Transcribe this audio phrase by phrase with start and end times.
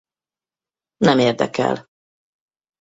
[0.97, 1.89] Nem érdekel.